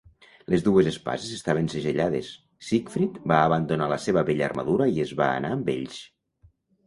[0.51, 2.29] Les dues espases estaven segellades,
[2.69, 6.01] Siegfried va abandonar la seva vella armadura i es va anar amb ells.